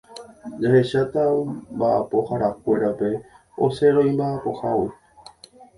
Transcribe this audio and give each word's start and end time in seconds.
jahecháta 0.61 1.23
mba'apoharakuérape 1.77 3.09
osẽrõ 3.65 4.01
imba'apohágui 4.09 4.91